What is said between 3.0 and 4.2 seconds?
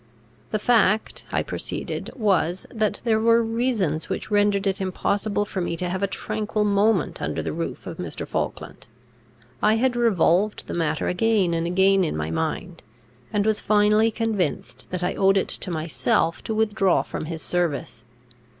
there were reasons